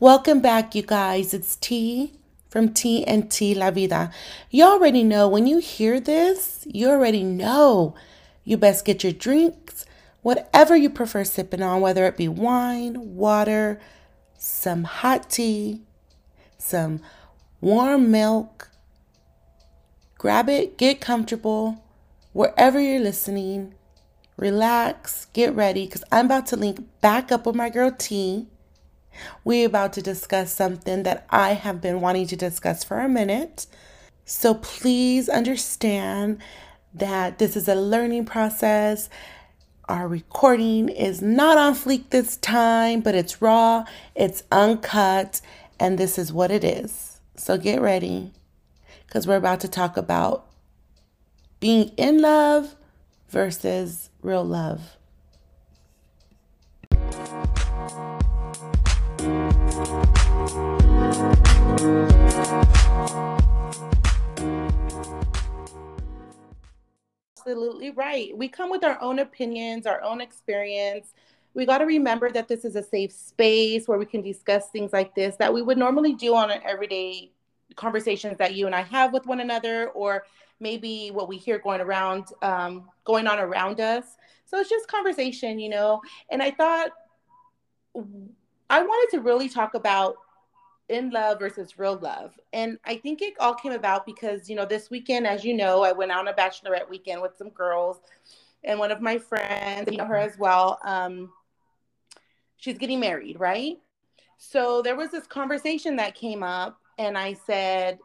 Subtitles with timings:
[0.00, 1.34] Welcome back, you guys.
[1.34, 2.14] It's T
[2.48, 4.10] from T and T La Vida.
[4.48, 7.94] You already know when you hear this, you already know
[8.42, 9.84] you best get your drinks,
[10.22, 13.78] whatever you prefer sipping on, whether it be wine, water,
[14.38, 15.82] some hot tea,
[16.56, 17.02] some
[17.60, 18.70] warm milk.
[20.16, 21.84] Grab it, get comfortable,
[22.32, 23.74] wherever you're listening.
[24.38, 28.48] Relax, get ready, because I'm about to link back up with my girl T
[29.44, 33.66] we're about to discuss something that I have been wanting to discuss for a minute.
[34.24, 36.40] So please understand
[36.94, 39.08] that this is a learning process.
[39.88, 45.40] Our recording is not on fleek this time, but it's raw, it's uncut,
[45.78, 47.20] and this is what it is.
[47.36, 48.32] So get ready
[49.06, 50.46] because we're about to talk about
[51.58, 52.76] being in love
[53.28, 54.96] versus real love.
[67.38, 68.36] Absolutely right.
[68.36, 71.14] We come with our own opinions, our own experience.
[71.54, 74.92] We got to remember that this is a safe space where we can discuss things
[74.92, 77.32] like this that we would normally do on an everyday
[77.76, 80.24] conversations that you and I have with one another, or
[80.60, 84.04] maybe what we hear going around, um, going on around us.
[84.44, 86.02] So it's just conversation, you know.
[86.30, 86.90] And I thought
[88.68, 90.16] I wanted to really talk about
[90.90, 92.38] in love versus real love.
[92.52, 95.82] And I think it all came about because, you know, this weekend, as you know,
[95.82, 98.00] I went on a bachelorette weekend with some girls
[98.64, 100.78] and one of my friends, you know her as well.
[100.84, 101.32] Um,
[102.56, 103.78] she's getting married, right?
[104.36, 107.98] So there was this conversation that came up, and I said,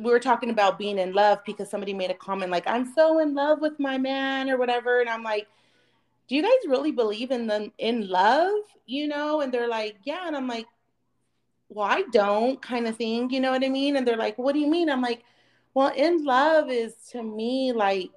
[0.00, 3.20] we were talking about being in love because somebody made a comment like, I'm so
[3.20, 5.00] in love with my man or whatever.
[5.00, 5.46] And I'm like,
[6.26, 8.54] do you guys really believe in them in love?
[8.86, 9.40] You know?
[9.40, 10.26] And they're like, yeah.
[10.26, 10.66] And I'm like,
[11.68, 13.96] well, I don't kind of thing, you know what I mean?
[13.96, 14.88] And they're like, what do you mean?
[14.88, 15.24] I'm like,
[15.74, 18.10] well, in love is to me like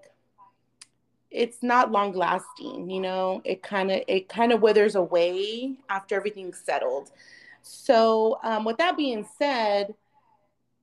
[1.31, 3.41] it's not long lasting, you know.
[3.43, 7.11] It kind of it kind of withers away after everything's settled.
[7.61, 9.93] So, um, with that being said,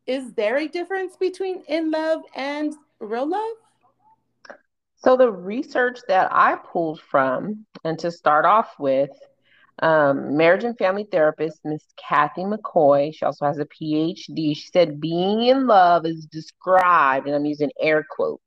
[0.07, 3.57] is there a difference between in love and real love?
[4.97, 9.11] So, the research that I pulled from, and to start off with,
[9.83, 13.15] um, marriage and family therapist, Miss Kathy McCoy.
[13.15, 14.57] She also has a PhD.
[14.57, 18.43] She said being in love is described, and I'm using air quotes,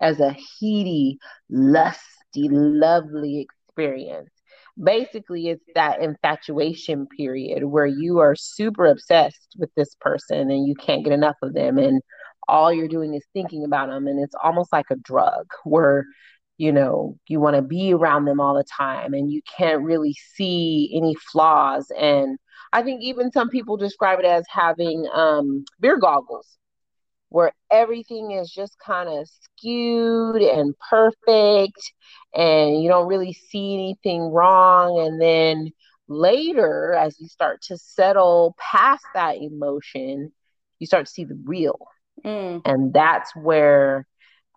[0.00, 0.30] as a
[0.60, 1.18] heady,
[1.50, 4.30] lusty, lovely experience.
[4.82, 10.74] Basically, it's that infatuation period where you are super obsessed with this person and you
[10.74, 11.76] can't get enough of them.
[11.76, 12.00] And
[12.48, 14.06] all you're doing is thinking about them.
[14.06, 16.06] And it's almost like a drug where
[16.58, 20.14] you know you want to be around them all the time and you can't really
[20.34, 21.90] see any flaws.
[21.98, 22.38] And
[22.72, 26.58] i think even some people describe it as having um, beer goggles
[27.32, 31.92] where everything is just kind of skewed and perfect
[32.34, 35.00] and you don't really see anything wrong.
[35.00, 35.70] And then
[36.08, 40.30] later as you start to settle past that emotion
[40.78, 41.78] you start to see the real.
[42.24, 42.60] Mm.
[42.64, 44.06] and that's where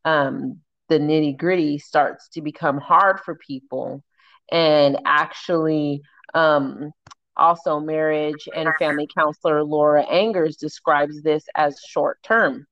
[0.03, 0.59] um,
[0.89, 4.03] the nitty gritty starts to become hard for people.
[4.51, 6.01] And actually
[6.33, 6.91] um,
[7.35, 12.65] also marriage and family counselor laura angers describes this as short term.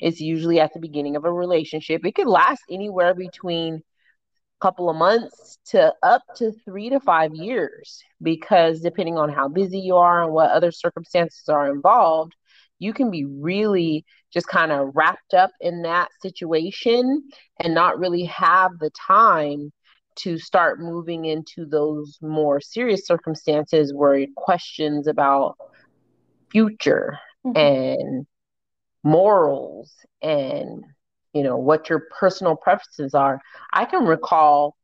[0.00, 2.04] It's usually at the beginning of a relationship.
[2.04, 3.80] It could last anywhere between a
[4.60, 9.78] couple of months to up to three to five years because depending on how busy
[9.78, 12.34] you are and what other circumstances are involved
[12.78, 14.04] you can be really
[14.36, 17.26] just kind of wrapped up in that situation
[17.58, 19.72] and not really have the time
[20.14, 25.56] to start moving into those more serious circumstances where questions about
[26.50, 27.56] future mm-hmm.
[27.56, 28.26] and
[29.02, 30.84] morals and
[31.32, 33.40] you know what your personal preferences are
[33.72, 34.76] i can recall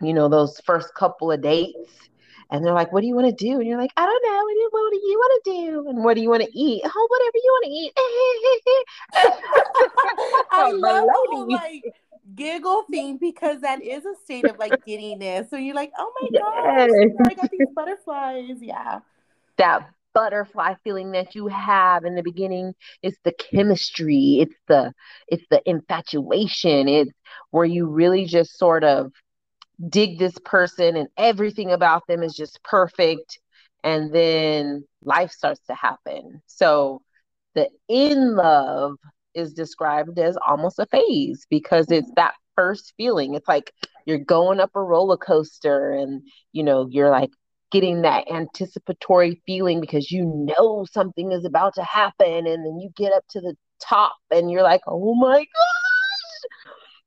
[0.00, 2.08] you know those first couple of dates
[2.50, 4.42] and they're like, "What do you want to do?" And you're like, "I don't know.
[4.42, 5.88] What do you, what do you want to do?
[5.88, 6.82] And what do you want to eat?
[6.84, 7.92] Oh, whatever you want to eat."
[10.50, 11.84] I love the whole like
[12.34, 15.50] giggle thing because that is a state of like giddiness.
[15.50, 16.90] So you're like, "Oh my yes.
[16.90, 19.00] gosh, I got these butterflies." Yeah,
[19.58, 22.72] that butterfly feeling that you have in the beginning
[23.02, 24.92] it's the chemistry it's the
[25.26, 27.10] it's the infatuation it's
[27.50, 29.10] where you really just sort of
[29.88, 33.38] dig this person and everything about them is just perfect.
[33.82, 36.42] And then life starts to happen.
[36.46, 37.02] So
[37.54, 38.96] the in love
[39.34, 43.34] is described as almost a phase because it's that first feeling.
[43.34, 43.72] It's like
[44.06, 46.22] you're going up a roller coaster and
[46.52, 47.30] you know you're like
[47.70, 52.46] getting that anticipatory feeling because you know something is about to happen.
[52.46, 55.73] And then you get up to the top and you're like oh my gosh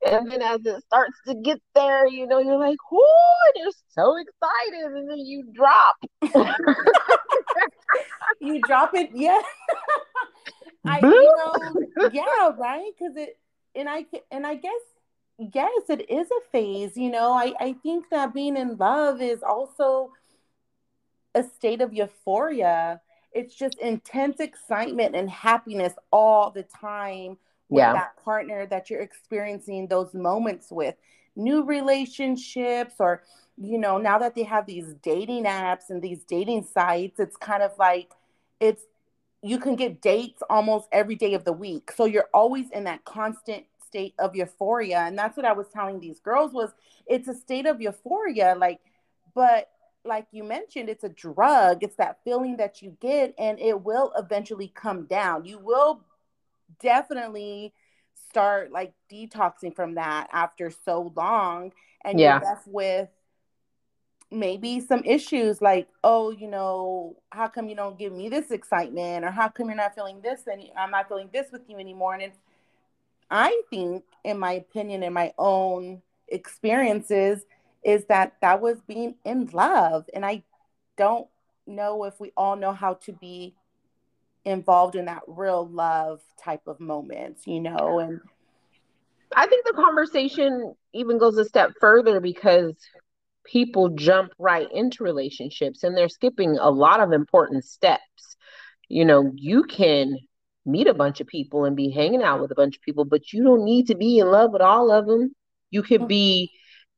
[0.06, 4.16] and then as it starts to get there you know you're like oh you're so
[4.18, 4.92] excited.
[4.96, 5.96] And then you drop.
[8.40, 9.42] You drop it yeah.
[10.86, 12.92] I you know yeah right?
[12.98, 13.40] Because it
[13.76, 14.82] and i and i guess
[15.40, 17.32] yes it is a phase you know?
[17.32, 20.12] I i think that being in love is also
[21.34, 23.02] a state of euphoria.
[23.32, 27.38] It's just intense excitement and happiness all the time
[27.70, 27.94] with yeah.
[27.94, 30.96] that partner that you're experiencing those moments with.
[31.36, 33.24] New relationships, or,
[33.58, 37.62] you know, now that they have these dating apps and these dating sites, it's kind
[37.62, 38.12] of like
[38.60, 38.84] it's
[39.44, 41.92] you can get dates almost every day of the week.
[41.92, 45.02] So you're always in that constant state of euphoria.
[45.02, 46.72] And that's what I was telling these girls was
[47.06, 48.56] it's a state of euphoria.
[48.58, 48.80] Like,
[49.36, 49.70] but
[50.04, 51.84] like you mentioned, it's a drug.
[51.84, 55.46] It's that feeling that you get, and it will eventually come down.
[55.46, 56.02] You will
[56.82, 57.74] definitely
[58.30, 61.72] start like detoxing from that after so long,
[62.04, 62.40] and yeah.
[62.40, 63.10] you're left with
[64.30, 69.24] maybe some issues like, oh, you know, how come you don't give me this excitement,
[69.24, 72.14] or how come you're not feeling this, and I'm not feeling this with you anymore?
[72.14, 72.38] And it's,
[73.32, 77.46] I think, in my opinion, in my own experiences
[77.84, 80.10] is that that was being in love.
[80.14, 80.44] And I
[80.98, 81.28] don't
[81.66, 83.56] know if we all know how to be
[84.48, 88.20] involved in that real love type of moments, you know, and
[89.36, 92.74] I think the conversation even goes a step further because
[93.46, 98.38] people jump right into relationships and they're skipping a lot of important steps.
[98.90, 100.18] You know, you can
[100.66, 103.34] meet a bunch of people and be hanging out with a bunch of people, but
[103.34, 105.34] you don't need to be in love with all of them.
[105.72, 106.08] You could mm-hmm.
[106.08, 106.52] be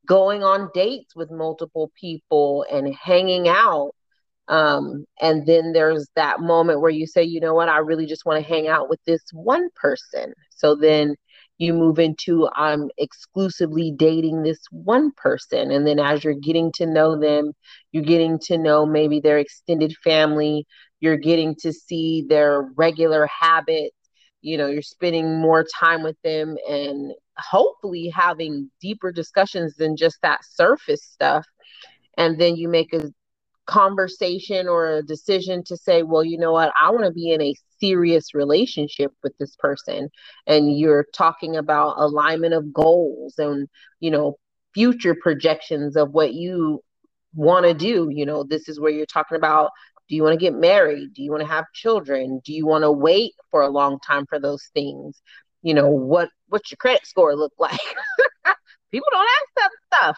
[0.06, 3.92] going on dates with multiple people and hanging out.
[4.50, 8.26] Um, and then there's that moment where you say, you know what, I really just
[8.26, 10.34] want to hang out with this one person.
[10.50, 11.16] So then
[11.60, 15.72] you move into I'm exclusively dating this one person.
[15.72, 17.52] And then as you're getting to know them,
[17.92, 20.66] you're getting to know maybe their extended family,
[21.00, 23.96] you're getting to see their regular habits,
[24.42, 30.18] you know, you're spending more time with them and hopefully having deeper discussions than just
[30.24, 31.46] that surface stuff.
[32.18, 33.12] And then you make a
[33.70, 37.42] conversation or a decision to say, well, you know what, I want to be in
[37.42, 40.10] a serious relationship with this person.
[40.48, 43.68] And you're talking about alignment of goals and,
[44.00, 44.38] you know,
[44.74, 46.82] future projections of what you
[47.36, 48.10] want to do.
[48.12, 49.72] You know, this is where you're talking about
[50.08, 51.14] do you want to get married?
[51.14, 52.42] Do you want to have children?
[52.44, 55.22] Do you want to wait for a long time for those things?
[55.62, 57.80] you know what what's your credit score look like
[58.92, 60.18] people don't ask that stuff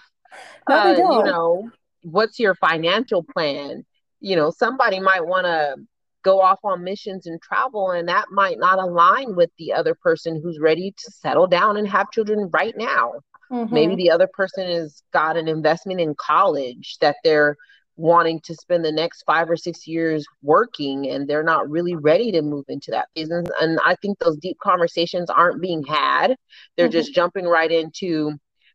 [0.70, 1.72] no, uh, you know
[2.04, 3.84] what's your financial plan
[4.20, 5.76] you know somebody might want to
[6.24, 10.40] go off on missions and travel and that might not align with the other person
[10.44, 13.14] who's ready to settle down and have children right now
[13.52, 13.74] mm-hmm.
[13.74, 17.58] maybe the other person has got an investment in college that they're
[18.02, 22.32] wanting to spend the next five or six years working and they're not really ready
[22.32, 23.48] to move into that business.
[23.60, 26.36] And I think those deep conversations aren't being had.
[26.76, 26.94] They're mm-hmm.
[26.94, 28.34] just jumping right into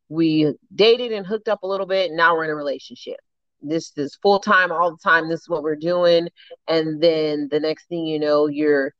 [0.08, 2.12] we dated and hooked up a little bit.
[2.12, 3.16] Now we're in a relationship.
[3.62, 5.28] This is full time all the time.
[5.28, 6.28] This is what we're doing.
[6.68, 8.94] And then the next thing you know, you're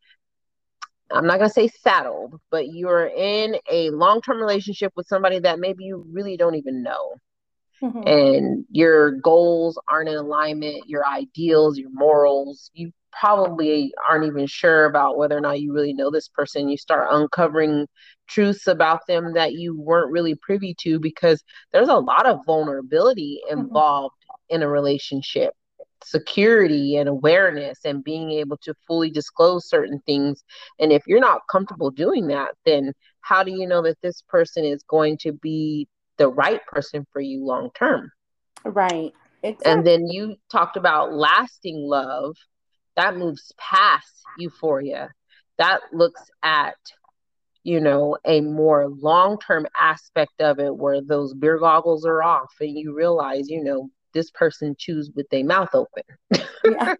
[1.12, 5.38] I'm not going to say saddled, but you're in a long term relationship with somebody
[5.38, 7.14] that maybe you really don't even know
[7.82, 8.06] mm-hmm.
[8.06, 14.87] and your goals aren't in alignment, your ideals, your morals, you probably aren't even sure
[14.87, 16.68] about whether or not you really know this person.
[16.68, 17.87] You start uncovering
[18.26, 21.42] truths about them that you weren't really privy to because
[21.73, 23.61] there's a lot of vulnerability mm-hmm.
[23.61, 24.56] involved mm-hmm.
[24.56, 25.54] in a relationship
[26.04, 30.44] security and awareness and being able to fully disclose certain things.
[30.78, 32.92] And if you're not comfortable doing that, then
[33.23, 37.20] how do you know that this person is going to be the right person for
[37.20, 38.11] you long term.
[38.64, 39.12] Right.
[39.42, 39.73] Exactly.
[39.73, 42.37] And then you talked about lasting love.
[42.96, 45.10] That moves past euphoria.
[45.58, 46.76] That looks at,
[47.62, 52.52] you know, a more long term aspect of it where those beer goggles are off
[52.60, 56.02] and you realize, you know, this person chews with their mouth open.
[56.64, 56.94] yeah.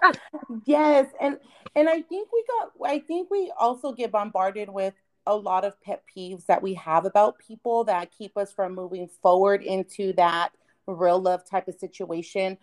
[0.64, 1.06] yes.
[1.20, 1.38] And
[1.76, 4.94] and I think we got I think we also get bombarded with
[5.26, 9.08] a lot of pet peeves that we have about people that keep us from moving
[9.22, 10.50] forward into that
[10.94, 12.58] real love type of situation.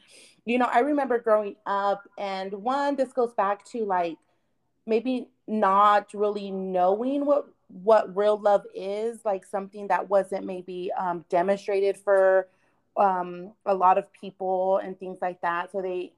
[0.46, 4.18] You know, I remember growing up, and one, this goes back to like
[4.86, 11.26] maybe not really knowing what what real love is, like something that wasn't maybe um,
[11.30, 12.48] demonstrated for
[12.98, 15.72] um, a lot of people and things like that.
[15.72, 16.14] So they,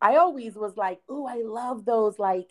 [0.00, 2.48] I always was like, oh, I love those like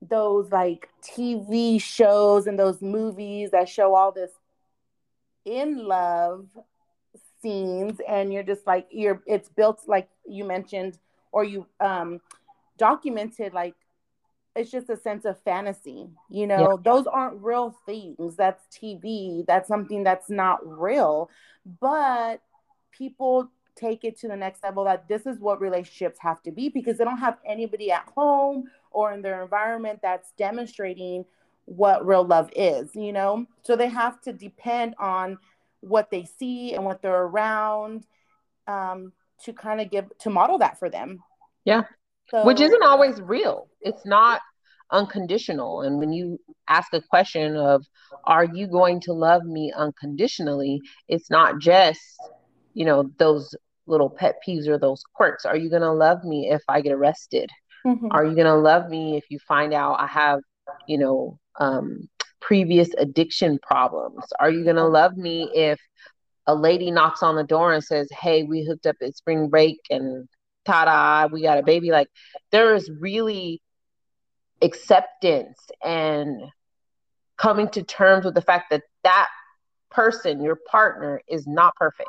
[0.00, 4.30] those like TV shows and those movies that show all this
[5.44, 6.46] in love
[7.40, 10.98] scenes and you're just like you're it's built like you mentioned
[11.32, 12.20] or you um
[12.78, 13.74] documented like
[14.56, 16.70] it's just a sense of fantasy you know?
[16.70, 16.76] Yeah.
[16.82, 18.36] those aren't real things.
[18.36, 21.30] That's tv that's something that's not real.
[21.80, 22.40] But
[22.90, 26.68] people take it to the next level that this is what relationships have to be
[26.68, 31.24] because they don't have anybody at home or in their environment that's demonstrating
[31.66, 33.46] what real love is you know?
[33.62, 35.38] So they have to depend on
[35.80, 38.04] what they see and what they're around
[38.66, 39.12] um,
[39.44, 41.22] to kind of give to model that for them.
[41.64, 41.82] Yeah.
[42.30, 43.68] So, Which isn't always real.
[43.80, 44.40] It's not
[44.90, 45.82] unconditional.
[45.82, 47.84] And when you ask a question of,
[48.24, 50.80] are you going to love me unconditionally?
[51.08, 52.00] It's not just,
[52.74, 53.54] you know, those
[53.86, 55.44] little pet peeves or those quirks.
[55.44, 57.50] Are you going to love me if I get arrested?
[57.86, 58.08] Mm-hmm.
[58.10, 60.40] Are you going to love me if you find out I have,
[60.86, 62.08] you know, um,
[62.48, 64.24] previous addiction problems?
[64.40, 65.78] Are you going to love me if
[66.46, 69.76] a lady knocks on the door and says, Hey, we hooked up at spring break
[69.90, 70.26] and
[70.64, 71.90] ta da, we got a baby?
[71.90, 72.08] Like,
[72.50, 73.60] there is really
[74.62, 76.40] acceptance and
[77.36, 79.28] coming to terms with the fact that that
[79.90, 82.08] person, your partner, is not perfect.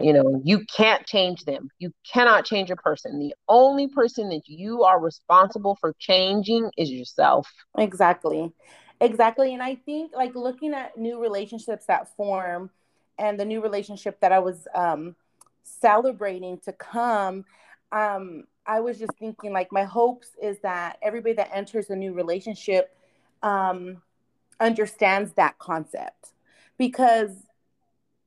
[0.00, 1.70] You know, you can't change them.
[1.78, 3.18] You cannot change a person.
[3.18, 7.50] The only person that you are responsible for changing is yourself.
[7.78, 8.52] Exactly.
[9.00, 9.54] Exactly.
[9.54, 12.70] And I think like looking at new relationships that form
[13.18, 15.16] and the new relationship that I was um,
[15.62, 17.44] celebrating to come,
[17.92, 22.12] um, I was just thinking like my hopes is that everybody that enters a new
[22.12, 22.94] relationship
[23.42, 24.02] um,
[24.60, 26.32] understands that concept
[26.76, 27.30] because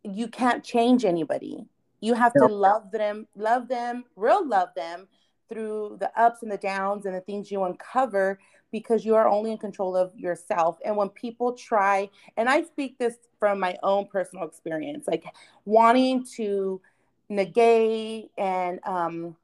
[0.03, 1.65] you can't change anybody.
[2.01, 5.07] You have to love them, love them, real love them
[5.47, 8.39] through the ups and the downs and the things you uncover
[8.73, 10.79] because you are only in control of yourself.
[10.83, 15.23] And when people try, and I speak this from my own personal experience, like
[15.63, 16.81] wanting to
[17.29, 19.35] negate and um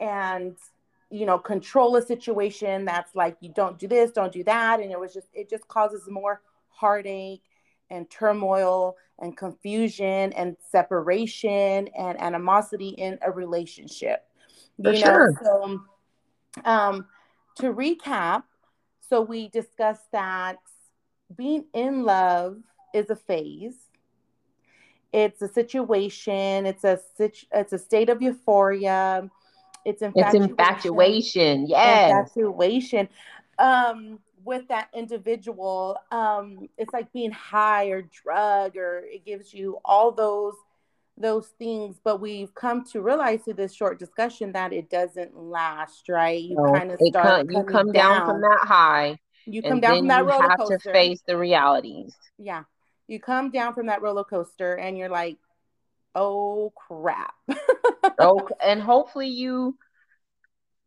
[0.00, 0.56] and
[1.10, 4.90] you know control a situation that's like you don't do this don't do that and
[4.90, 7.42] it was just it just causes more heartache
[7.90, 14.26] and turmoil and confusion and separation and animosity in a relationship
[14.82, 15.40] For you know sure.
[15.42, 15.80] so
[16.64, 17.06] um
[17.56, 18.44] to recap,
[19.08, 20.58] so we discussed that
[21.36, 22.58] being in love
[22.94, 23.74] is a phase.
[25.12, 26.66] It's a situation.
[26.66, 29.30] It's a it's a state of euphoria.
[29.84, 30.42] It's infatuation.
[30.42, 31.66] It's infatuation.
[31.68, 32.10] Yes.
[32.10, 33.08] Infatuation.
[33.58, 39.78] Um, with that individual, um, it's like being high or drug, or it gives you
[39.84, 40.54] all those
[41.18, 46.08] those things, but we've come to realize through this short discussion that it doesn't last,
[46.08, 46.42] right?
[46.42, 49.18] You no, kind of start come, you come down, down, from that high.
[49.46, 50.72] You come down from that roller coaster.
[50.74, 52.14] have to face the realities.
[52.38, 52.64] Yeah.
[53.06, 55.38] You come down from that roller coaster and you're like,
[56.14, 57.34] oh crap.
[58.18, 59.76] oh, and hopefully you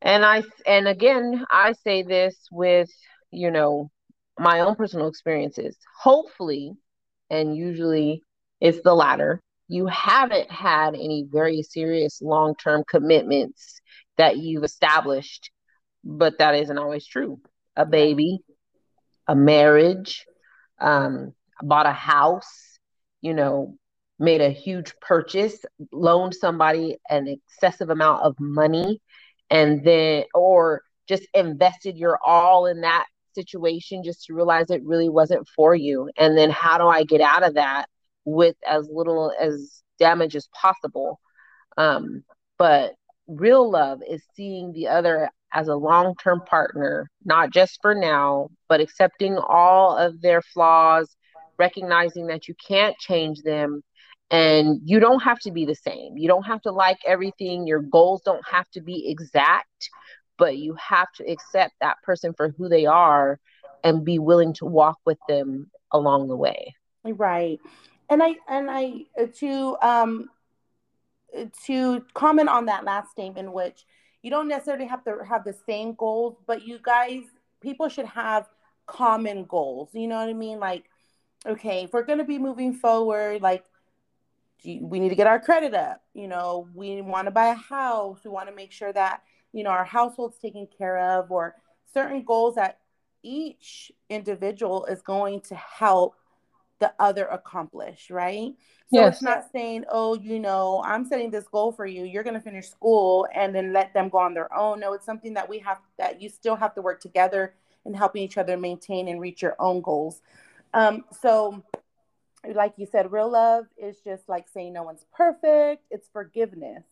[0.01, 2.89] and I and again, I say this with,
[3.31, 3.89] you know,
[4.38, 5.77] my own personal experiences.
[6.01, 6.74] Hopefully,
[7.29, 8.24] and usually
[8.59, 13.79] it's the latter you haven't had any very serious long term commitments
[14.17, 15.51] that you've established,
[16.03, 17.39] but that isn't always true.
[17.75, 18.39] A baby,
[19.27, 20.25] a marriage,
[20.81, 22.79] um, bought a house,
[23.21, 23.77] you know,
[24.17, 28.99] made a huge purchase, loaned somebody an excessive amount of money,
[29.51, 35.09] and then, or just invested your all in that situation just to realize it really
[35.09, 36.09] wasn't for you.
[36.17, 37.85] And then, how do I get out of that?
[38.25, 41.19] With as little as damage as possible.
[41.77, 42.23] Um,
[42.57, 42.93] but
[43.27, 48.49] real love is seeing the other as a long term partner, not just for now,
[48.67, 51.15] but accepting all of their flaws,
[51.57, 53.81] recognizing that you can't change them.
[54.31, 56.15] And you don't have to be the same.
[56.15, 57.65] You don't have to like everything.
[57.65, 59.89] Your goals don't have to be exact,
[60.38, 63.39] but you have to accept that person for who they are
[63.83, 66.75] and be willing to walk with them along the way.
[67.03, 67.59] Right
[68.09, 70.29] and I and I uh, to um
[71.65, 73.85] to comment on that last statement, which
[74.21, 77.23] you don't necessarily have to have the same goals, but you guys,
[77.61, 78.49] people should have
[78.87, 79.89] common goals.
[79.93, 80.59] You know what I mean?
[80.59, 80.85] Like,
[81.45, 83.63] okay, if we're gonna be moving forward, like
[84.65, 86.01] we need to get our credit up.
[86.13, 88.19] You know, we want to buy a house.
[88.25, 89.21] We want to make sure that
[89.53, 91.55] you know our household's taken care of, or
[91.93, 92.79] certain goals that
[93.23, 96.15] each individual is going to help
[96.79, 98.53] the other accomplish, right?
[98.91, 99.15] So yes.
[99.15, 102.05] it's not saying, oh, you know, I'm setting this goal for you.
[102.05, 104.79] You're going to finish school and then let them go on their own.
[104.79, 107.53] No, it's something that we have that you still have to work together
[107.86, 110.21] and helping each other maintain and reach your own goals.
[110.74, 111.63] Um, so,
[112.53, 115.83] like you said, real love is just like saying no one's perfect.
[115.91, 116.83] It's forgiveness.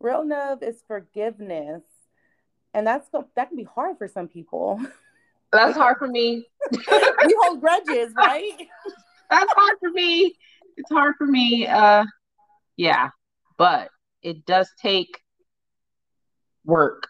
[0.00, 1.82] Real love is forgiveness,
[2.74, 4.80] and that's that can be hard for some people.
[5.52, 6.46] That's hard for me.
[6.72, 8.52] we hold grudges, right?
[9.30, 10.34] That's hard for me.
[10.76, 11.66] It's hard for me.
[11.66, 12.04] Uh,
[12.76, 13.10] yeah,
[13.58, 13.90] but
[14.22, 15.20] it does take
[16.64, 17.08] work.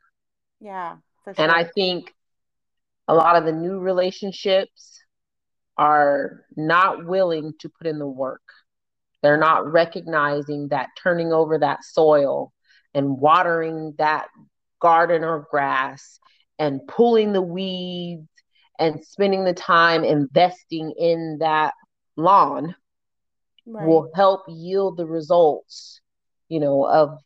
[0.60, 1.34] Yeah, sure.
[1.38, 2.12] And I think
[3.06, 5.00] a lot of the new relationships
[5.76, 8.42] are not willing to put in the work.
[9.22, 12.52] They're not recognizing that turning over that soil
[12.92, 14.28] and watering that
[14.80, 16.18] garden or grass
[16.58, 18.28] and pulling the weeds
[18.82, 21.74] and spending the time investing in that
[22.16, 22.74] lawn
[23.66, 23.86] right.
[23.86, 26.00] will help yield the results
[26.48, 27.18] you know of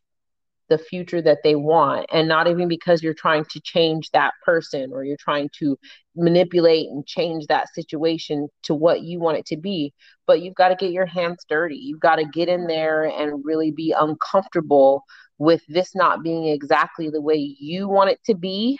[0.69, 2.07] the future that they want.
[2.13, 5.79] And not even because you're trying to change that person or you're trying to
[6.17, 9.95] manipulate and change that situation to what you want it to be
[10.27, 11.77] but you've got to get your hands dirty.
[11.77, 15.05] You've got to get in there and really be uncomfortable
[15.39, 18.79] with this not being exactly the way you want it to be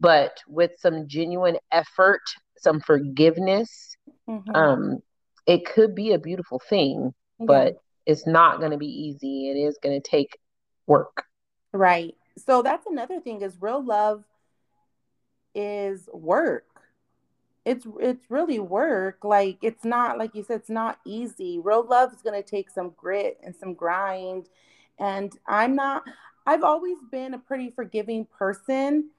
[0.00, 2.22] but with some genuine effort
[2.58, 3.96] some forgiveness
[4.28, 4.54] mm-hmm.
[4.54, 4.98] um
[5.46, 7.46] it could be a beautiful thing yeah.
[7.46, 10.38] but it's not going to be easy it is going to take
[10.86, 11.24] work.
[11.72, 12.14] Right.
[12.36, 14.24] So that's another thing is real love
[15.54, 16.66] is work.
[17.64, 19.24] It's it's really work.
[19.24, 21.58] Like it's not like you said it's not easy.
[21.58, 24.48] Real love is going to take some grit and some grind
[24.98, 26.04] and I'm not
[26.46, 29.10] I've always been a pretty forgiving person,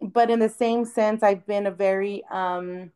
[0.00, 2.90] but in the same sense I've been a very um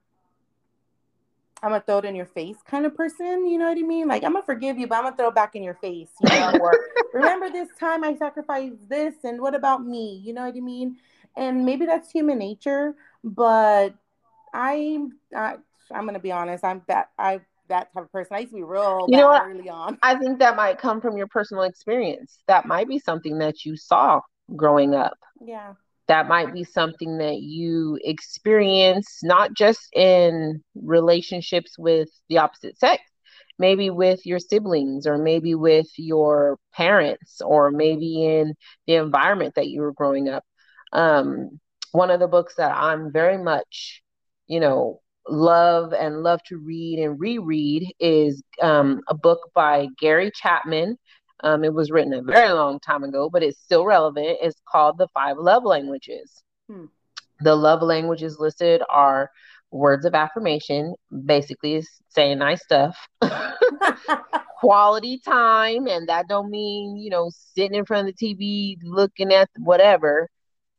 [1.64, 3.46] I'm gonna throw it in your face kind of person.
[3.46, 4.06] You know what I mean?
[4.06, 6.10] Like I'm gonna forgive you, but I'm gonna throw it back in your face.
[6.20, 6.78] You know, or
[7.14, 10.20] remember this time I sacrificed this, and what about me?
[10.22, 10.98] You know what I mean?
[11.36, 12.94] And maybe that's human nature,
[13.24, 13.94] but
[14.52, 15.56] I'm I,
[15.90, 16.64] I'm gonna be honest.
[16.64, 18.36] I'm that I that type of person.
[18.36, 19.44] I used to be real you know what?
[19.44, 19.98] early on.
[20.02, 22.40] I think that might come from your personal experience.
[22.46, 24.20] That might be something that you saw
[24.54, 25.16] growing up.
[25.40, 25.72] Yeah
[26.08, 33.02] that might be something that you experience not just in relationships with the opposite sex
[33.58, 38.52] maybe with your siblings or maybe with your parents or maybe in
[38.88, 40.42] the environment that you were growing up.
[40.92, 41.60] Um,
[41.94, 44.02] one of the books that i'm very much
[44.48, 50.30] you know love and love to read and reread is um, a book by gary
[50.34, 50.96] chapman
[51.42, 54.38] um, it was written a very long time ago, but it's still relevant.
[54.40, 56.42] It's called The Five Love Languages.
[56.70, 56.86] Hmm.
[57.40, 59.30] The love languages listed are
[59.70, 60.94] words of affirmation,
[61.24, 62.96] basically saying nice stuff.
[64.60, 69.32] Quality time, and that don't mean, you know, sitting in front of the TV looking
[69.32, 70.30] at whatever.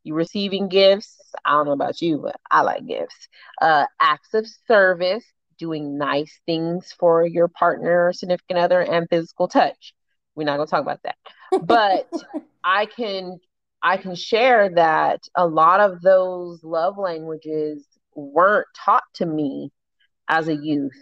[0.02, 1.16] You receiving gifts.
[1.44, 3.28] I don't know about you, but I like gifts.
[3.60, 5.24] Uh, acts of service,
[5.58, 9.94] doing nice things for your partner or significant other, and physical touch.
[10.36, 11.16] We're not going to talk about that.
[11.62, 12.08] But
[12.62, 13.38] I can
[13.82, 19.70] I can share that a lot of those love languages weren't taught to me
[20.28, 20.92] as a youth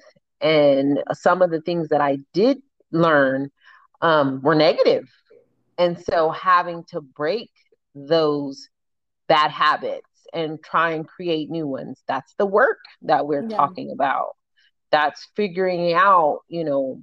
[0.41, 2.59] and some of the things that I did
[2.93, 3.51] learn
[4.03, 4.55] um, were.
[5.79, 7.51] And so having to break
[7.95, 8.69] those
[9.29, 13.57] bad habits and try and create new ones, that's the work that we're yeah.
[13.57, 14.37] talking about.
[14.91, 17.03] That's figuring out, you know,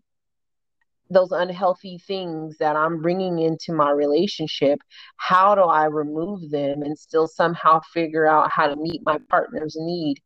[1.12, 4.80] those unhealthy things that I'm bringing into my relationship,
[5.18, 9.76] how do I remove them and still somehow figure out how to meet my partner's
[9.78, 10.18] need?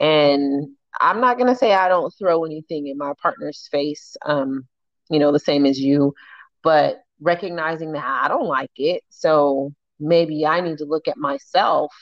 [0.00, 4.66] And I'm not going to say I don't throw anything in my partner's face, um,
[5.10, 6.14] you know, the same as you,
[6.62, 9.02] but recognizing that I don't like it.
[9.10, 11.92] So maybe I need to look at myself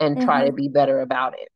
[0.00, 0.24] and mm-hmm.
[0.26, 0.56] try to mm-hmm.
[0.56, 1.48] be better about it.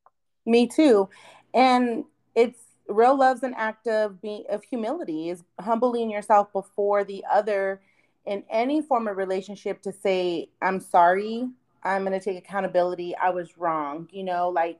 [0.47, 1.09] Me too.
[1.53, 2.05] And
[2.35, 2.62] it's
[2.93, 7.81] real love's an act of being of humility is humbling yourself before the other
[8.27, 11.49] in any form of relationship to say i'm sorry
[11.83, 14.79] i'm going to take accountability i was wrong you know like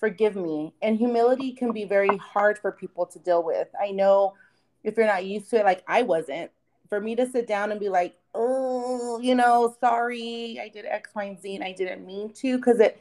[0.00, 0.72] forgive me.
[0.82, 3.68] And humility can be very hard for people to deal with.
[3.80, 4.34] I know
[4.82, 6.50] if you're not used to it like i wasn't.
[6.88, 11.10] For me to sit down and be like oh you know sorry i did x
[11.14, 13.00] y and z and i didn't mean to because it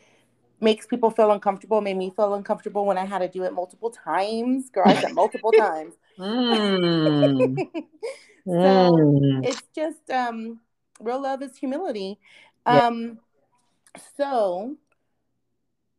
[0.61, 3.89] makes people feel uncomfortable, made me feel uncomfortable when I had to do it multiple
[3.89, 4.69] times.
[4.69, 5.93] Girl, I said multiple times.
[6.17, 7.57] Mm.
[8.45, 9.45] so mm.
[9.45, 10.59] it's just um
[10.99, 12.19] real love is humility.
[12.65, 12.87] Yeah.
[12.87, 13.19] Um
[14.17, 14.75] so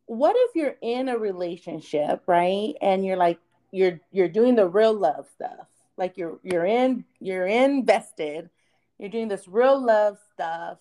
[0.05, 2.73] what if you're in a relationship, right?
[2.81, 3.39] And you're like
[3.71, 5.67] you're you're doing the real love stuff.
[5.97, 8.49] Like you're you're in you're invested.
[8.97, 10.77] You're doing this real love stuff,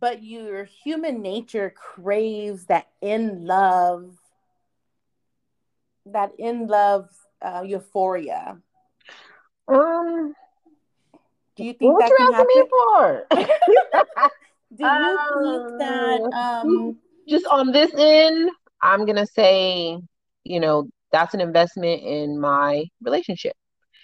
[0.00, 4.16] but your human nature craves that in love,
[6.06, 7.08] that in love
[7.42, 8.58] uh, euphoria.
[9.68, 10.34] Um,
[11.56, 13.26] do you think what that you can asking me for?
[14.76, 16.96] Do you think that Uh, um
[17.28, 18.50] just on this end,
[18.82, 19.98] I'm gonna say,
[20.44, 23.54] you know, that's an investment in my relationship.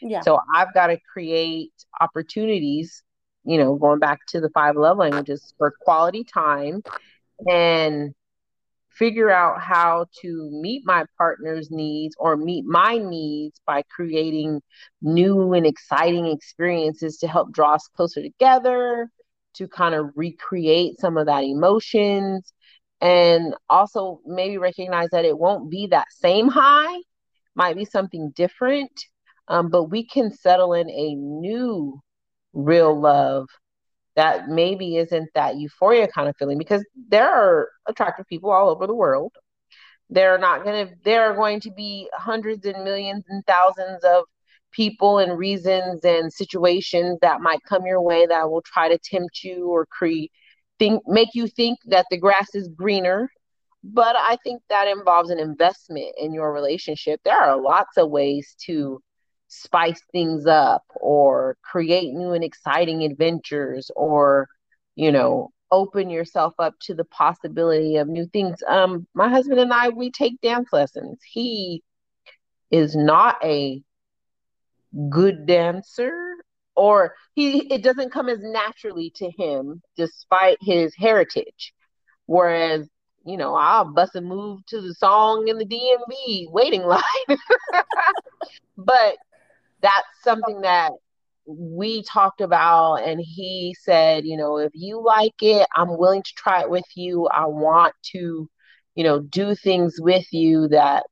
[0.01, 0.23] yeah.
[0.23, 3.03] So I've got to create opportunities,
[3.45, 6.83] you know, going back to the five love languages for quality time
[7.49, 8.15] and
[8.91, 14.61] figure out how to meet my partner's needs or meet my needs by creating
[15.01, 19.09] new and exciting experiences to help draw us closer together,
[19.55, 22.53] to kind of recreate some of that emotions,
[23.01, 26.99] and also maybe recognize that it won't be that same high,
[27.55, 28.93] might be something different,
[29.49, 32.01] um, but we can settle in a new
[32.53, 33.49] real love
[34.17, 38.87] that maybe isn't that euphoria kind of feeling because there are attractive people all over
[38.87, 39.33] the world.
[40.11, 44.25] They're not going to, there are going to be hundreds and millions and thousands of
[44.73, 49.43] people and reasons and situations that might come your way that will try to tempt
[49.45, 50.33] you or create,
[50.79, 53.31] think, make you think that the grass is greener.
[53.83, 57.21] But I think that involves an investment in your relationship.
[57.25, 59.01] There are lots of ways to
[59.51, 64.49] spice things up or create new and exciting adventures or,
[64.95, 68.63] you know, open yourself up to the possibility of new things.
[68.67, 71.19] Um, my husband and I, we take dance lessons.
[71.25, 71.83] He
[72.71, 73.83] is not a
[75.09, 76.13] good dancer
[76.77, 81.75] or he it doesn't come as naturally to him despite his heritage.
[82.27, 82.89] Whereas,
[83.27, 87.03] you know, I'll bust a move to the song in the DMV waiting line.
[88.77, 89.17] but
[89.83, 90.93] that's something that
[91.47, 96.33] we talked about and he said you know if you like it i'm willing to
[96.37, 97.27] try it with you.
[97.27, 98.49] I want to
[98.95, 101.05] you know do things with you that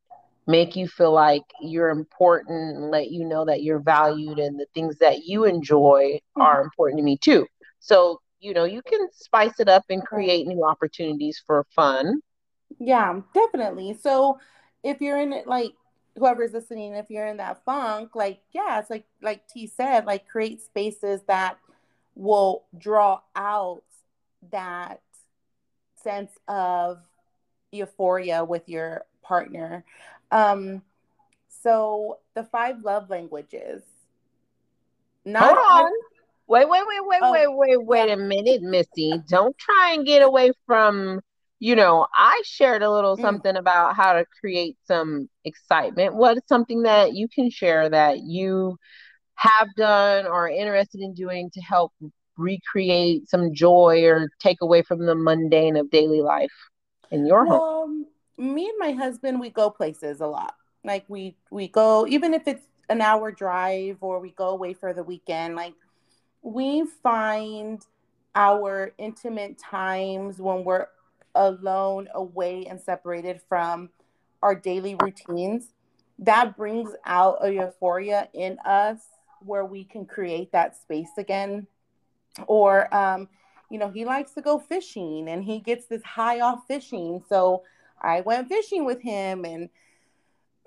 [0.46, 4.66] make you feel like you're important and let you know that you're valued and the
[4.74, 6.42] things that you enjoy hmm.
[6.42, 7.46] are important to me too.
[7.80, 12.20] So you know you can spice it up and create new opportunities for fun.
[12.78, 13.96] Yeah, definitely.
[14.00, 14.38] So
[14.84, 15.72] if you're in it, like
[16.18, 20.28] whoever's listening, if you're in that funk, like yeah, it's like like T said, like
[20.28, 21.58] create spaces that
[22.14, 23.84] will draw out
[24.50, 25.00] that
[26.02, 26.98] sense of
[27.70, 29.84] euphoria with your partner.
[30.30, 30.82] Um,
[31.62, 33.82] so the five love languages,
[35.24, 35.92] hold not on
[36.48, 39.20] Wait, wait, wait, wait, oh wait, wait, wait yeah, a minute, Missy.
[39.28, 41.20] Don't try and get away from,
[41.60, 46.14] you know, I shared a little mm, something about how to create some excitement.
[46.14, 48.76] What is something that you can share that you
[49.34, 51.92] have done or are interested in doing to help
[52.36, 56.52] recreate some joy or take away from the mundane of daily life
[57.10, 58.06] in your home?
[58.38, 60.54] me and my husband, we go places a lot.
[60.84, 64.92] Like we we go, even if it's an hour drive or we go away for
[64.92, 65.74] the weekend, like
[66.42, 67.82] we find
[68.34, 70.86] our intimate times when we're
[71.38, 73.90] alone, away, and separated from
[74.42, 75.72] our daily routines.
[76.18, 78.98] That brings out a euphoria in us
[79.44, 81.66] where we can create that space again.
[82.46, 83.28] Or, um,
[83.70, 87.22] you know, he likes to go fishing and he gets this high off fishing.
[87.28, 87.62] So
[88.00, 89.68] I went fishing with him and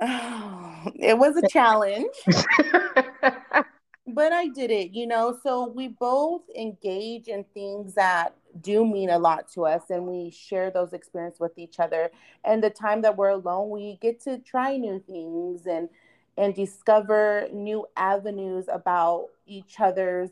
[0.01, 2.15] oh, it was a challenge
[4.07, 5.37] but I did it, you know.
[5.43, 10.29] So we both engage in things that do mean a lot to us, and we
[10.29, 12.11] share those experiences with each other.
[12.43, 15.89] And the time that we're alone, we get to try new things and
[16.37, 20.29] and discover new avenues about each other's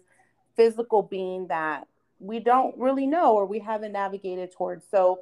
[0.56, 1.88] physical being that
[2.20, 4.86] we don't really know or we haven't navigated towards.
[4.90, 5.22] So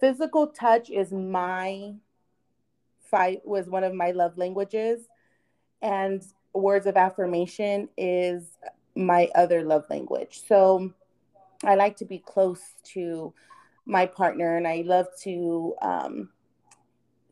[0.00, 1.94] physical touch is my
[3.00, 5.08] fight was one of my love languages
[5.82, 8.58] and words of affirmation is
[8.94, 10.42] my other love language.
[10.46, 10.92] So
[11.64, 12.60] I like to be close
[12.94, 13.32] to
[13.86, 16.28] my partner and I love to um,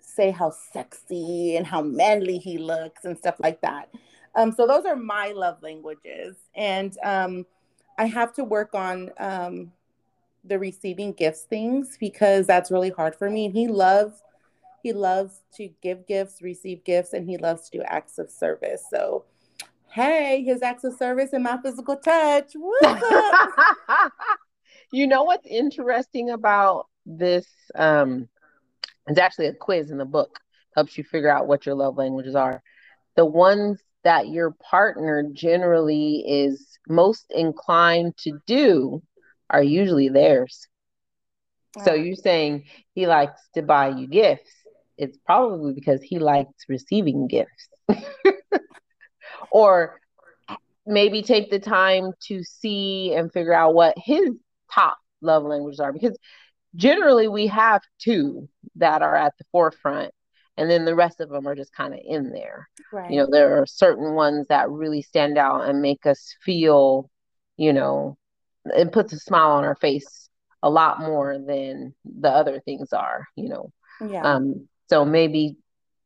[0.01, 3.89] say how sexy and how manly he looks and stuff like that.
[4.35, 6.37] Um, so those are my love languages.
[6.55, 7.47] And um,
[7.99, 9.73] I have to work on um,
[10.45, 13.47] the receiving gifts things because that's really hard for me.
[13.47, 14.23] And he loves
[14.83, 18.85] he loves to give gifts, receive gifts, and he loves to do acts of service.
[18.91, 19.25] So,
[19.99, 22.53] hey, his acts of service and my physical touch.
[24.91, 27.47] You know what's interesting about this?
[27.75, 28.29] Um,
[29.07, 30.41] it's actually a quiz in the book
[30.75, 32.63] helps you figure out what your love languages are.
[33.17, 39.03] The ones that your partner generally is most inclined to do
[39.51, 40.67] are usually theirs.
[41.85, 44.51] So you're saying he likes to buy you gifts.
[44.97, 47.69] It's probably because he likes receiving gifts.
[49.51, 50.01] or
[50.87, 54.31] maybe take the time to see and figure out what his
[54.73, 56.17] top love languages are because
[56.75, 60.13] generally we have two that are at the forefront
[60.57, 63.11] and then the rest of them are just kind of in there right.
[63.11, 67.11] you know there are certain ones that really stand out and make us feel
[67.57, 68.17] you know
[68.67, 70.29] it puts a smile on our face
[70.63, 73.73] a lot more than the other things are you know
[74.09, 74.23] yeah.
[74.23, 75.57] um so maybe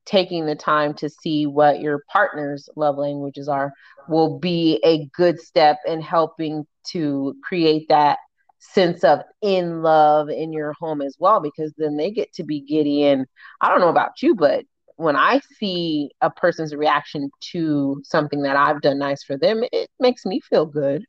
[0.05, 3.73] taking the time to see what your partner's love languages are
[4.09, 8.19] will be a good step in helping to create that
[8.59, 12.61] sense of in love in your home as well because then they get to be
[12.61, 13.05] giddy.
[13.05, 13.27] And
[13.61, 14.65] i don't know about you but
[14.97, 19.89] when i see a person's reaction to something that i've done nice for them it
[19.99, 21.05] makes me feel good.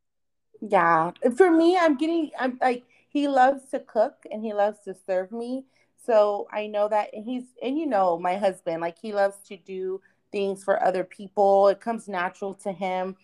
[0.61, 1.11] Yeah.
[1.35, 5.31] For me i'm getting i'm like he loves to cook and he loves to serve
[5.31, 5.65] me
[6.05, 10.01] so i know that he's and you know my husband like he loves to do
[10.33, 11.69] things for other people.
[11.69, 13.15] It comes natural to him.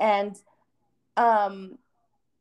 [0.00, 0.34] And
[1.16, 1.78] um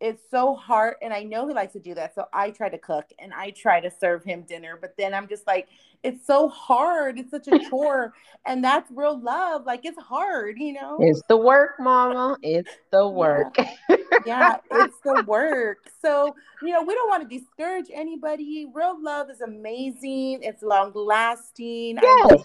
[0.04, 2.78] it's so hard and i know he likes to do that so i try to
[2.78, 5.70] cook and i try to serve him dinner but then i'm just like
[6.04, 8.14] it's so hard it's such a chore
[8.46, 10.98] and that's real love like it's hard you know?
[11.00, 13.56] It's the work mama it's the work.
[13.58, 15.78] Yeah, yeah it's the work.
[16.02, 20.92] So you know we don't want to discourage anybody real love is amazing it's long
[20.94, 22.44] lasting yes.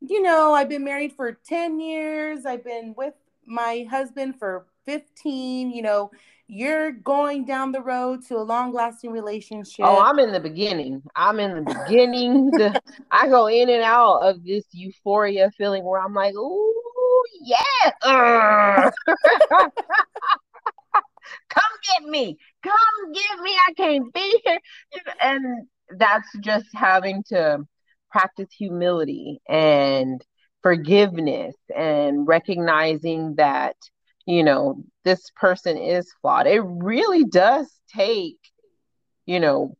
[0.00, 3.14] you know i've been married for 10 years i've been with
[3.46, 6.10] my husband for 15 you know
[6.48, 9.84] you're going down the road to a long lasting relationship.
[9.84, 11.02] Oh, I'm in the beginning.
[11.16, 12.50] I'm in the beginning.
[12.52, 17.90] the, I go in and out of this euphoria feeling where I'm like, ooh, yeah.
[18.02, 18.90] Uh.
[21.48, 22.38] Come get me.
[22.62, 23.56] Come get me.
[23.68, 24.60] I can't be here.
[25.22, 27.58] And that's just having to
[28.10, 30.24] practice humility and
[30.62, 33.76] forgiveness and recognizing that
[34.26, 36.46] you know, this person is flawed.
[36.46, 38.38] It really does take,
[39.24, 39.76] you know,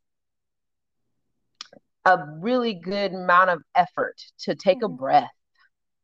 [2.05, 4.93] a really good amount of effort to take mm-hmm.
[4.93, 5.31] a breath.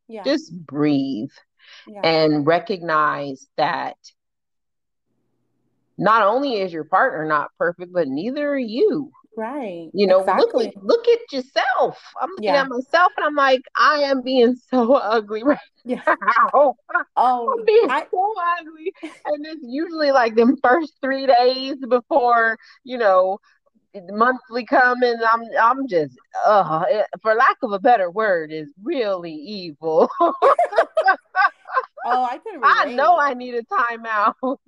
[0.09, 0.25] Yeah.
[0.25, 1.31] Just breathe
[1.87, 2.01] yeah.
[2.03, 3.97] and recognize that
[5.97, 9.13] not only is your partner not perfect, but neither are you.
[9.37, 9.88] Right.
[9.95, 10.66] You know, exactly.
[10.66, 12.03] look, at, look at yourself.
[12.21, 12.62] I'm looking yeah.
[12.62, 16.03] at myself and I'm like, I am being so ugly right yeah.
[16.07, 16.75] now.
[17.16, 18.92] Oh, I'm being I, so ugly.
[19.03, 23.38] And it's usually like them first three days before, you know,
[24.11, 25.16] monthly coming.
[25.33, 26.16] I'm I'm just
[26.47, 26.85] uh
[27.21, 30.11] for lack of a better word, is really evil.
[30.21, 30.35] oh,
[32.05, 32.62] I can relate.
[32.77, 34.59] I know I need a timeout.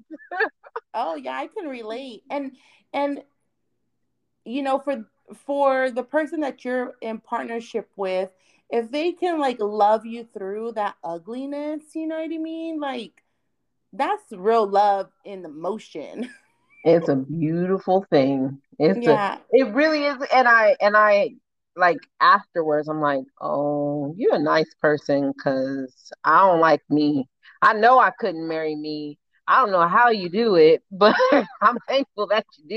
[0.95, 2.23] oh yeah, I can relate.
[2.31, 2.53] And
[2.93, 3.23] and
[4.45, 5.05] you know, for
[5.47, 8.31] for the person that you're in partnership with,
[8.71, 12.81] if they can like love you through that ugliness, you know what I mean?
[12.81, 13.23] Like
[13.93, 16.31] that's real love in the motion.
[16.85, 18.61] It's a beautiful thing.
[18.79, 19.39] It's yeah.
[19.39, 20.19] A, it really is.
[20.33, 21.31] And I and I
[21.77, 27.27] like afterwards, I'm like, oh, you're a nice person because I don't like me.
[27.63, 31.17] I know I couldn't marry me I don't know how you do it, but
[31.61, 32.69] I'm thankful that you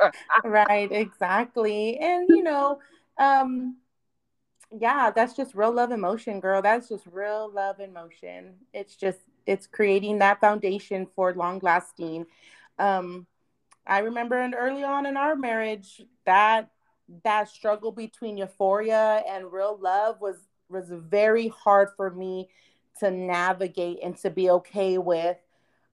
[0.00, 0.10] do.
[0.44, 1.98] right, exactly.
[1.98, 2.80] And you know,
[3.18, 3.76] um
[4.78, 6.62] yeah, that's just real love emotion, girl.
[6.62, 8.54] That's just real love and emotion.
[8.72, 12.26] It's just it's creating that foundation for long lasting.
[12.78, 13.26] Um
[13.86, 16.70] I remember and early on in our marriage that
[17.24, 20.36] that struggle between euphoria and real love was
[20.68, 22.48] was very hard for me
[23.00, 25.36] to navigate and to be okay with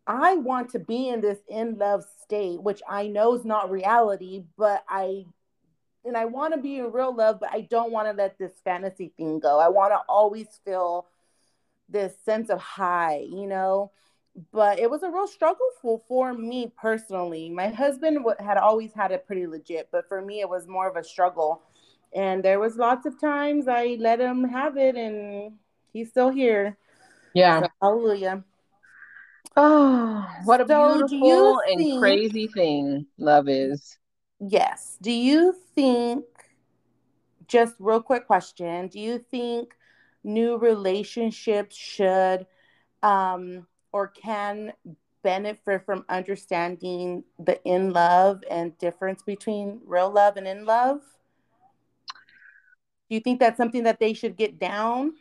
[0.08, 4.46] I want to be in this in love state, which I know is not reality,
[4.58, 5.26] but I
[6.06, 8.54] and I want to be in real love, but I don't want to let this
[8.64, 9.60] fantasy thing go.
[9.60, 11.08] I want to always feel
[11.90, 13.92] this sense of high, you know.
[14.54, 17.50] But it was a real struggle for, for me personally.
[17.50, 20.96] My husband had always had it pretty legit, but for me, it was more of
[20.96, 21.64] a struggle.
[22.14, 25.54] And there was lots of times I let him have it, and
[25.92, 26.78] he's still here.
[27.34, 27.62] Yeah.
[27.62, 28.44] So, hallelujah.
[29.56, 33.98] Oh, what a so beautiful and think, crazy thing love is.
[34.40, 34.98] Yes.
[35.02, 36.26] Do you think,
[37.48, 39.74] just real quick question, do you think
[40.24, 42.46] new relationships should
[43.02, 44.74] um, or can
[45.24, 51.02] benefit from understanding the in love and difference between real love and in love?
[53.10, 55.14] Do you think that's something that they should get down?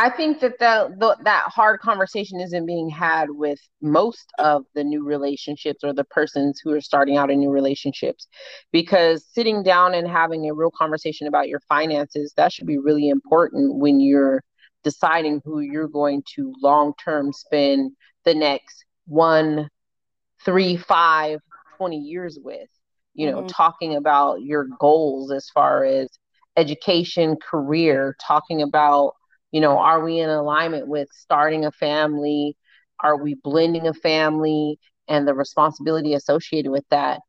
[0.00, 4.82] I think that the, the, that hard conversation isn't being had with most of the
[4.82, 8.26] new relationships or the persons who are starting out in new relationships
[8.72, 13.10] because sitting down and having a real conversation about your finances that should be really
[13.10, 14.42] important when you're
[14.84, 17.92] deciding who you're going to long term spend
[18.24, 19.68] the next one
[20.46, 21.40] three five
[21.76, 22.70] 20 years with
[23.12, 23.48] you know mm-hmm.
[23.48, 26.08] talking about your goals as far as
[26.56, 29.12] education career talking about
[29.52, 32.56] you know are we in alignment with starting a family?
[33.02, 37.20] Are we blending a family and the responsibility associated with that?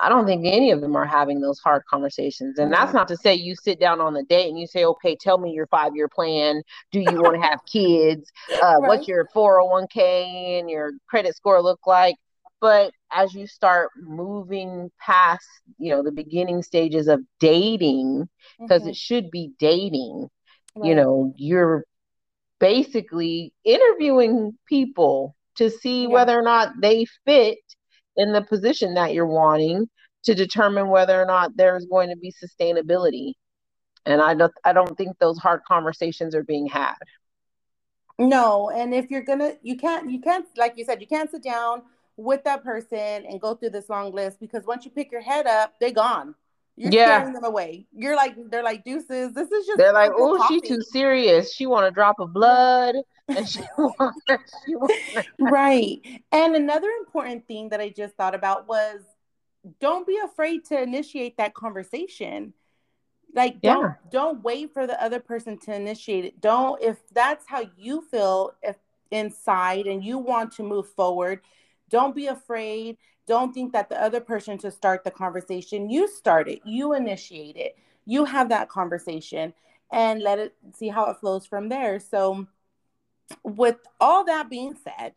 [0.00, 2.58] I don't think any of them are having those hard conversations.
[2.58, 5.16] And that's not to say you sit down on the date and you say okay
[5.20, 6.62] tell me your five year plan.
[6.90, 8.30] Do you want to have kids?
[8.54, 8.88] Uh, right.
[8.88, 12.16] what's your 401k and your credit score look like?
[12.60, 15.46] But as you start moving past
[15.78, 18.90] you know the beginning stages of dating because mm-hmm.
[18.90, 20.28] it should be dating
[20.74, 20.88] Right.
[20.88, 21.84] You know, you're
[22.58, 26.08] basically interviewing people to see yeah.
[26.08, 27.58] whether or not they fit
[28.16, 29.88] in the position that you're wanting
[30.24, 33.32] to determine whether or not there's going to be sustainability.
[34.06, 36.94] And I don't I don't think those hard conversations are being had.
[38.18, 41.42] No, and if you're gonna you can't you can't like you said, you can't sit
[41.42, 41.82] down
[42.16, 45.46] with that person and go through this long list because once you pick your head
[45.46, 46.34] up, they're gone.
[46.76, 47.18] You're yeah.
[47.18, 47.86] scaring them away.
[47.92, 49.34] You're like, they're like deuces.
[49.34, 49.78] This is just.
[49.78, 51.52] They're like, oh, she's too serious.
[51.52, 52.96] She want a drop of blood,
[53.28, 54.14] and she want.
[54.66, 54.92] she want
[55.38, 56.00] right.
[56.32, 59.00] And another important thing that I just thought about was,
[59.80, 62.54] don't be afraid to initiate that conversation.
[63.34, 63.94] Like, don't yeah.
[64.10, 66.40] don't wait for the other person to initiate it.
[66.40, 68.76] Don't if that's how you feel if
[69.10, 71.40] inside and you want to move forward.
[71.90, 75.90] Don't be afraid don't think that the other person should start the conversation.
[75.90, 79.54] You start it, you initiate it, you have that conversation
[79.92, 82.00] and let it see how it flows from there.
[82.00, 82.46] So,
[83.44, 85.14] with all that being said,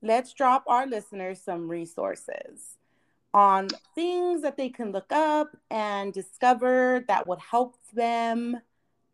[0.00, 2.76] let's drop our listeners some resources
[3.34, 8.56] on things that they can look up and discover that would help them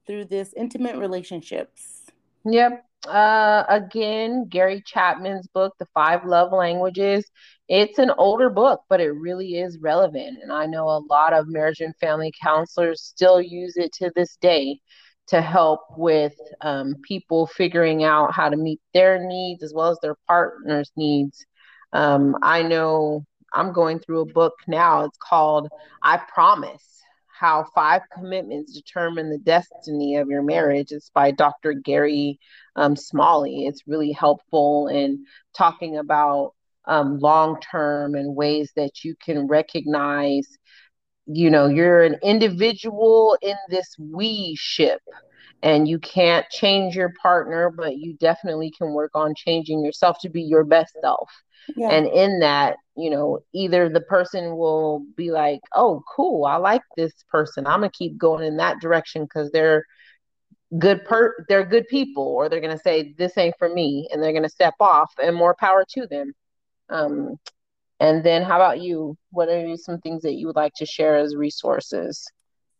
[0.06, 2.06] through this intimate relationships.
[2.44, 2.87] Yep.
[3.08, 7.24] Uh, again, Gary Chapman's book, The Five Love Languages.
[7.68, 10.38] It's an older book, but it really is relevant.
[10.42, 14.36] And I know a lot of marriage and family counselors still use it to this
[14.40, 14.80] day
[15.28, 19.98] to help with um, people figuring out how to meet their needs as well as
[20.02, 21.44] their partner's needs.
[21.92, 25.04] Um, I know I'm going through a book now.
[25.04, 25.68] It's called
[26.02, 27.02] I Promise
[27.38, 30.90] how Five Commitments Determine the Destiny of Your Marriage.
[30.90, 31.72] It's by Dr.
[31.72, 32.38] Gary
[32.76, 33.66] um, Smalley.
[33.66, 35.24] It's really helpful in
[35.56, 36.54] talking about
[36.86, 40.48] um, long term and ways that you can recognize,
[41.26, 45.00] you know, you're an individual in this we ship
[45.62, 50.28] and you can't change your partner, but you definitely can work on changing yourself to
[50.28, 51.30] be your best self.
[51.76, 51.90] Yeah.
[51.90, 56.82] And in that, you know, either the person will be like, oh, cool, I like
[56.96, 57.66] this person.
[57.66, 59.84] I'm going to keep going in that direction because they're
[60.78, 64.22] good per they're good people or they're going to say this ain't for me and
[64.22, 66.30] they're going to step off and more power to them
[66.90, 67.36] um
[68.00, 71.16] and then how about you what are some things that you would like to share
[71.16, 72.26] as resources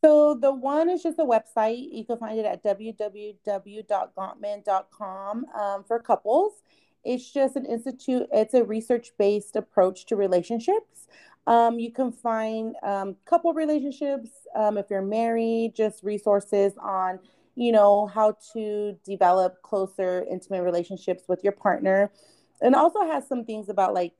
[0.02, 5.98] so the one is just a website you can find it at www.gottman.com um, for
[5.98, 6.62] couples
[7.04, 11.06] it's just an institute, it's a research based approach to relationships.
[11.46, 17.20] Um, you can find um, couple relationships um, if you're married, just resources on,
[17.54, 22.12] you know, how to develop closer, intimate relationships with your partner.
[22.60, 24.12] And also has some things about like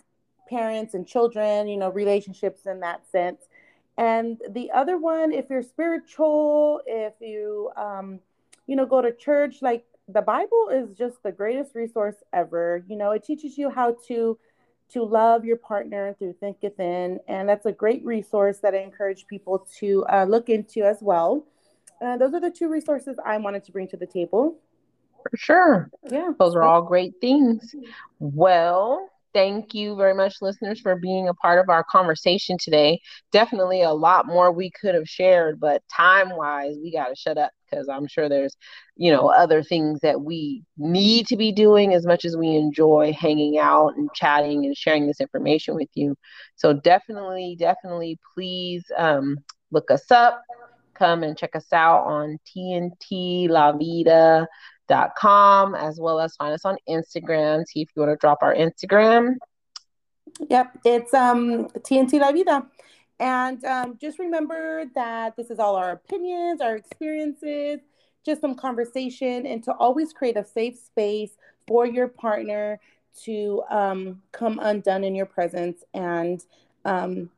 [0.48, 3.42] parents and children, you know, relationships in that sense.
[3.98, 8.20] And the other one, if you're spiritual, if you, um,
[8.68, 12.84] you know, go to church, like the Bible is just the greatest resource ever.
[12.86, 14.38] You know, it teaches you how to
[14.90, 18.78] to love your partner through thick and thin, and that's a great resource that I
[18.78, 21.44] encourage people to uh, look into as well.
[22.00, 24.56] Uh, those are the two resources I wanted to bring to the table.
[25.28, 25.90] For sure.
[26.08, 26.32] Yeah.
[26.38, 27.74] Those are all great things.
[28.20, 33.00] Well, thank you very much, listeners, for being a part of our conversation today.
[33.32, 37.38] Definitely a lot more we could have shared, but time wise, we got to shut
[37.38, 38.56] up because I'm sure there's,
[38.96, 43.12] you know, other things that we need to be doing as much as we enjoy
[43.18, 46.16] hanging out and chatting and sharing this information with you.
[46.56, 49.38] So definitely, definitely, please um,
[49.70, 50.42] look us up.
[50.94, 54.48] Come and check us out on TNT La Vida
[54.88, 57.66] dot com as well as find us on Instagram.
[57.66, 59.36] See if you want to drop our Instagram.
[60.48, 62.66] Yep, it's um TNT La Vida.
[63.20, 67.80] And um, just remember that this is all our opinions, our experiences,
[68.24, 71.32] just some conversation, and to always create a safe space
[71.66, 72.78] for your partner
[73.24, 75.82] to um, come undone in your presence.
[75.94, 76.44] And
[76.84, 77.30] um,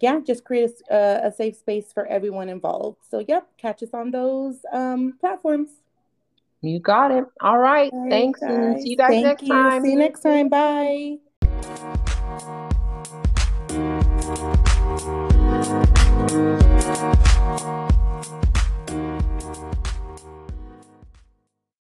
[0.00, 2.98] yeah, just create a, a, safe space for everyone involved.
[3.08, 5.70] So, yep, catch us on those um, platforms.
[6.64, 7.24] You got it.
[7.40, 7.92] All right.
[7.92, 8.40] All right Thanks.
[8.40, 8.50] Guys.
[8.50, 9.48] And see you guys Thank next you.
[9.48, 9.82] time.
[9.82, 10.48] See you next time.
[10.48, 11.18] Bye.